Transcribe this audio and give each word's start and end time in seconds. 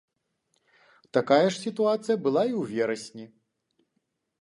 Такая 1.17 1.43
ж 1.45 1.53
сітуацыя 1.65 2.17
была 2.25 2.43
і 2.51 2.53
ў 2.59 2.63
верасні. 2.75 3.25